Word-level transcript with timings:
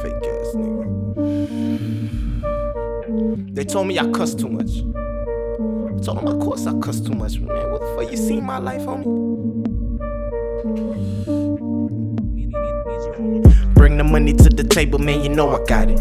Fake 0.00 0.26
ass 0.30 0.54
nigga. 0.54 0.86
They 3.54 3.64
told 3.64 3.86
me 3.88 3.98
I 3.98 4.08
cuss 4.12 4.34
too 4.34 4.48
much. 4.48 4.70
I 4.70 5.98
told 6.02 6.18
them, 6.18 6.26
of 6.28 6.38
course 6.40 6.66
I 6.66 6.72
cuss 6.78 7.00
too 7.00 7.14
much, 7.14 7.40
man. 7.40 7.70
What 7.72 7.80
the 7.80 7.86
fuck? 7.96 8.10
You 8.10 8.16
seen 8.16 8.44
my 8.44 8.58
life, 8.58 8.82
homie? 8.82 9.04
Bring 13.74 13.96
the 13.96 14.04
money 14.04 14.32
to 14.32 14.48
the 14.48 14.62
table, 14.62 15.00
man. 15.00 15.22
You 15.22 15.30
know 15.30 15.50
I 15.50 15.64
got 15.64 15.90
it. 15.90 16.00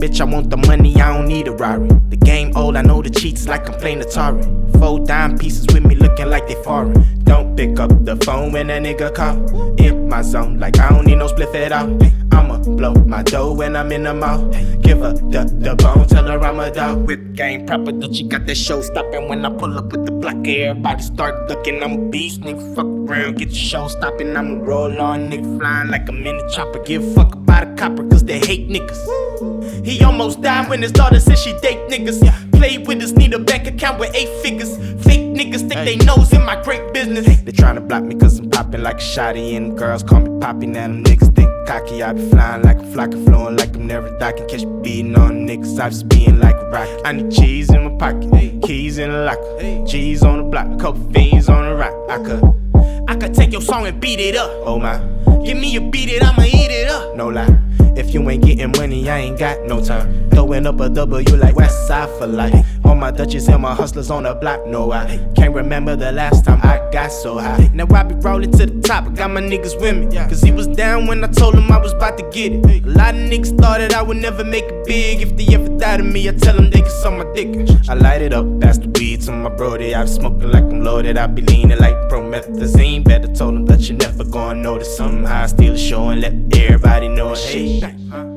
Bitch, 0.00 0.18
I 0.18 0.24
want 0.24 0.48
the 0.48 0.56
money, 0.56 0.96
I 0.96 1.14
don't 1.14 1.28
need 1.28 1.46
a 1.46 1.52
Rari. 1.52 1.88
The 2.08 2.16
game 2.16 2.56
old, 2.56 2.76
I 2.76 2.80
know 2.80 3.02
the 3.02 3.10
cheats 3.10 3.46
like 3.46 3.68
I'm 3.68 3.78
playing 3.78 4.00
Atari. 4.00 4.42
Four 4.78 5.00
dime 5.00 5.36
pieces 5.36 5.66
with 5.74 5.84
me 5.84 5.94
looking 5.94 6.30
like 6.30 6.48
they 6.48 6.54
foreign. 6.64 6.94
Don't 7.24 7.54
pick 7.54 7.78
up 7.78 7.90
the 8.06 8.16
phone 8.24 8.50
when 8.50 8.70
a 8.70 8.78
nigga 8.80 9.14
call. 9.14 9.36
In 9.76 10.08
my 10.08 10.22
zone, 10.22 10.58
like 10.58 10.78
I 10.78 10.88
don't 10.88 11.06
need 11.06 11.18
no 11.18 11.26
split 11.26 11.54
at 11.54 11.72
all. 11.72 11.98
I'ma 12.32 12.58
blow 12.60 12.94
my 12.94 13.22
dough 13.22 13.52
when 13.52 13.76
I'm 13.76 13.92
in 13.92 14.04
the 14.04 14.14
mall. 14.14 14.48
Give 14.80 15.00
her 15.00 15.12
the, 15.12 15.44
the 15.60 15.76
bone, 15.76 16.08
tell 16.08 16.24
her 16.24 16.40
I'm 16.40 16.58
a 16.60 16.70
dog. 16.70 17.06
Whip 17.06 17.34
game 17.34 17.66
proper, 17.66 17.92
that 17.92 18.14
she 18.14 18.24
got 18.24 18.46
that 18.46 18.54
show 18.54 18.80
stopping 18.80 19.28
when 19.28 19.44
I 19.44 19.50
pull 19.50 19.76
up 19.76 19.92
with 19.92 20.06
the 20.06 20.12
block. 20.12 20.48
Everybody 20.48 21.02
start 21.02 21.46
looking, 21.50 21.82
I'm 21.82 21.92
a 21.92 22.10
beast, 22.10 22.40
nigga. 22.40 22.74
Fuck 22.74 22.86
around, 22.86 23.36
get 23.36 23.48
your 23.48 23.56
show 23.56 23.88
stopping. 23.88 24.34
I'ma 24.34 24.64
roll 24.64 24.98
on, 24.98 25.30
nigga, 25.30 25.58
flying 25.58 25.88
like 25.88 26.08
a 26.08 26.12
mini 26.12 26.40
chopper. 26.54 26.82
Give 26.84 27.04
fuck 27.14 27.39
a 27.64 27.74
copper, 27.76 28.06
cause 28.08 28.24
they 28.24 28.38
hate 28.38 28.68
niggas. 28.68 29.84
He 29.84 30.02
almost 30.04 30.42
died 30.42 30.68
when 30.68 30.82
his 30.82 30.92
daughter 30.92 31.20
said 31.20 31.38
she 31.38 31.52
date 31.60 31.88
niggas. 31.88 32.20
Play 32.52 32.78
with 32.78 33.02
us, 33.02 33.12
need 33.12 33.32
a 33.32 33.38
bank 33.38 33.66
account 33.66 33.98
with 33.98 34.14
eight 34.14 34.28
figures. 34.42 34.76
Fake 35.04 35.20
niggas 35.20 35.68
think 35.68 35.74
they 35.74 35.96
knows 35.96 36.32
in 36.32 36.44
my 36.44 36.62
great 36.62 36.92
business. 36.92 37.24
They 37.24 37.52
tryna 37.52 37.88
block 37.88 38.04
me 38.04 38.14
cause 38.14 38.38
I'm 38.38 38.50
popping 38.50 38.82
like 38.82 38.96
a 38.96 38.98
shotty. 38.98 39.56
And 39.56 39.76
girls 39.76 40.02
call 40.02 40.20
me 40.20 40.40
Poppy. 40.40 40.66
Now 40.66 40.88
them 40.88 41.02
niggas 41.02 41.34
think 41.34 41.50
cocky. 41.66 42.02
I 42.02 42.12
be 42.12 42.28
flying 42.28 42.62
like 42.62 42.78
a 42.78 42.86
flock 42.92 43.12
and 43.14 43.24
flowing 43.26 43.56
like 43.56 43.74
I'm 43.74 43.86
never 43.86 44.16
docking. 44.18 44.46
Catch 44.48 44.64
me 44.64 44.82
beating 44.82 45.16
on 45.16 45.46
niggas. 45.46 45.80
I 45.80 45.88
just 45.88 46.08
being 46.08 46.38
like 46.38 46.56
a 46.56 46.70
rock. 46.70 46.88
I 47.04 47.12
need 47.12 47.32
cheese 47.32 47.70
in 47.70 47.84
my 47.84 47.96
pocket, 47.96 48.62
keys 48.62 48.98
in 48.98 49.10
the 49.10 49.22
locker. 49.22 49.86
G's 49.86 50.22
on 50.22 50.38
the 50.38 50.44
block, 50.44 50.78
couple 50.78 51.02
fiends 51.12 51.48
on 51.48 51.64
the 51.64 51.74
rock. 51.74 51.94
I 52.10 52.18
could. 52.18 52.60
I 53.08 53.16
could 53.16 53.34
take 53.34 53.52
your 53.52 53.62
song 53.62 53.86
and 53.86 54.00
beat 54.00 54.20
it 54.20 54.36
up. 54.36 54.50
Oh 54.64 54.78
my. 54.78 54.98
Give 55.44 55.56
me 55.56 55.76
a 55.76 55.80
beat 55.80 56.10
it, 56.10 56.22
I'ma 56.22 56.42
eat 56.42 56.70
it 56.70 56.88
up. 56.88 57.16
No 57.16 57.28
lie. 57.28 57.56
If 57.96 58.14
you 58.14 58.28
ain't 58.30 58.44
getting 58.44 58.72
money, 58.72 59.08
I 59.10 59.18
ain't 59.18 59.38
got 59.38 59.64
no 59.64 59.82
time. 59.82 60.30
Throwing 60.30 60.66
up 60.66 60.80
a 60.80 60.88
W 60.88 61.36
like 61.36 61.56
West 61.56 61.86
Side 61.88 62.08
for 62.18 62.26
life. 62.26 62.66
All 62.84 62.94
my 62.94 63.10
Dutches 63.10 63.48
and 63.48 63.62
my 63.62 63.74
hustlers 63.74 64.10
on 64.10 64.22
the 64.24 64.34
block. 64.34 64.66
No, 64.66 64.92
I 64.92 65.18
can't 65.34 65.54
remember 65.54 65.96
the 65.96 66.12
last 66.12 66.44
time 66.44 66.60
I 66.62 66.88
got 66.92 67.10
so 67.10 67.38
high. 67.38 67.70
Now 67.74 67.86
I 67.94 68.02
be 68.04 68.14
rolling 68.16 68.52
to 68.52 68.66
the 68.66 68.80
top, 68.80 69.06
I 69.06 69.10
got 69.10 69.30
my 69.30 69.40
niggas 69.40 69.80
with 69.80 69.96
me. 69.96 70.16
Cause 70.28 70.42
he 70.42 70.52
was 70.52 70.66
down 70.66 71.06
when 71.06 71.24
I 71.24 71.26
told 71.28 71.54
him 71.54 71.70
I 71.70 71.78
was 71.78 71.92
about 71.92 72.18
to 72.18 72.28
get 72.30 72.52
it. 72.52 72.84
A 72.84 72.88
lot 72.88 73.14
of 73.14 73.20
niggas 73.20 73.58
thought 73.58 73.78
that 73.78 73.94
I 73.94 74.02
would 74.02 74.18
never 74.18 74.44
make 74.44 74.64
it 74.64 74.86
big. 74.86 75.20
If 75.22 75.36
they 75.36 75.54
ever 75.54 75.68
to 75.98 76.04
me, 76.04 76.28
I 76.28 76.32
tell 76.32 76.54
them 76.54 76.70
they 76.70 76.82
can 76.82 76.90
suck 76.90 77.14
my 77.14 77.32
dick. 77.34 77.68
I 77.88 77.94
light 77.94 78.22
it 78.22 78.32
up, 78.32 78.46
that's 78.60 78.78
the 78.78 78.88
weed 78.88 79.22
to 79.22 79.32
my 79.32 79.48
brody. 79.48 79.94
I 79.94 80.04
be 80.04 80.08
smoking 80.08 80.50
like 80.50 80.64
I'm 80.64 80.82
loaded, 80.82 81.18
I 81.18 81.26
be 81.26 81.42
leaning 81.42 81.78
like 81.78 81.94
promethazine. 82.08 83.04
Better 83.04 83.32
told 83.32 83.54
him 83.54 83.66
that 83.66 83.88
you 83.88 83.96
never 83.96 84.09
gonna 84.30 84.60
notice. 84.60 84.96
Somehow 84.96 85.42
I 85.42 85.46
steal 85.46 85.72
the 85.72 85.78
show 85.78 86.08
and 86.08 86.20
let 86.20 86.34
everybody 86.56 87.08
know. 87.08 87.34
Hey, 87.34 87.80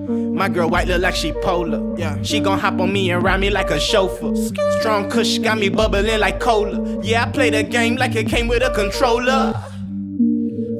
my 0.10 0.50
girl 0.50 0.70
white 0.70 0.88
look 0.88 1.02
like 1.02 1.16
she 1.16 1.32
polar. 1.32 1.98
Yeah. 1.98 2.22
She 2.24 2.40
gon' 2.40 2.60
hop 2.60 2.80
on 2.80 2.92
me 2.92 3.12
and 3.12 3.24
ride 3.24 3.40
me 3.40 3.50
like 3.50 3.70
a 3.70 3.80
chauffeur. 3.80 4.36
Strong 4.80 5.10
kush 5.10 5.38
got 5.38 5.58
me 5.58 5.70
bubbling 5.70 6.20
like 6.20 6.40
cola. 6.40 7.02
Yeah, 7.04 7.24
I 7.24 7.32
play 7.32 7.50
the 7.50 7.64
game 7.64 7.96
like 7.96 8.16
it 8.16 8.28
came 8.28 8.48
with 8.48 8.64
a 8.64 8.72
controller. 8.72 9.54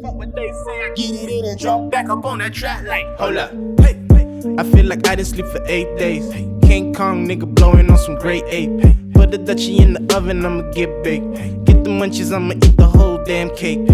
Fuck 0.02 0.16
what 0.16 0.36
they 0.36 0.52
say, 0.52 0.84
I 0.84 0.94
get 0.96 1.12
it 1.12 1.30
in 1.30 1.46
and 1.46 1.60
drop 1.60 1.92
back 1.92 2.10
up 2.10 2.26
on 2.26 2.40
that 2.40 2.54
track 2.54 2.84
like, 2.86 3.06
hold 3.18 3.38
up. 3.38 3.52
Hey, 3.80 4.00
hey. 4.12 4.56
I 4.58 4.64
feel 4.64 4.86
like 4.86 5.08
I 5.08 5.16
didn't 5.16 5.28
sleep 5.30 5.46
for 5.48 5.64
eight 5.66 5.98
days. 5.98 6.28
King 6.64 6.94
Kong 6.94 7.28
nigga 7.28 7.46
blowing 7.54 7.90
on 7.92 7.98
some 7.98 8.16
great 8.16 8.44
ape. 8.48 8.72
Put 9.14 9.32
the 9.32 9.38
Dutchie 9.38 9.80
in 9.80 9.94
the 9.94 10.16
oven, 10.16 10.46
I'ma 10.46 10.72
get 10.72 11.04
baked. 11.04 11.32
Get 11.66 11.84
the 11.84 11.92
munchies, 11.92 12.34
I'ma 12.34 12.56
eat 12.56 12.76
the 12.78 12.88
whole 12.88 13.24
damn 13.24 13.50
cake. 13.56 13.88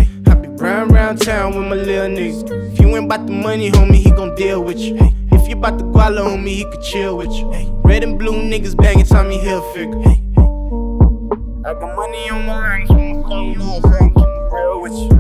Round 0.60 0.92
round 0.92 1.22
town 1.22 1.56
with 1.56 1.68
my 1.68 1.76
little 1.76 2.10
niggas. 2.10 2.74
If 2.74 2.80
you 2.80 2.88
ain't 2.96 3.06
about 3.06 3.26
the 3.26 3.32
money, 3.32 3.72
homie, 3.72 3.96
he 3.96 4.12
gon' 4.12 4.36
deal 4.36 4.62
with 4.62 4.78
you. 4.78 4.96
Hey, 4.96 5.14
If 5.32 5.48
you 5.48 5.56
about 5.56 5.78
the 5.78 5.86
guala, 5.86 6.20
homie, 6.20 6.50
he 6.50 6.66
could 6.66 6.82
chill 6.82 7.18
with 7.18 7.32
you. 7.32 7.50
Hey, 7.52 7.68
Red 7.84 8.04
and 8.04 8.20
blue 8.20 8.34
niggas 8.34 8.76
banging 8.76 9.06
Tommy 9.06 9.38
Hilfiger. 9.38 10.06
I 11.66 11.74
got 11.74 11.96
money 11.96 12.30
on 12.30 12.46
my 12.46 12.60
line, 12.60 12.88
so 12.88 12.94
I'm 12.94 14.54
real 14.54 14.82
with 14.82 14.94
you. 14.94 15.19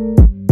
Bye. 0.00 0.49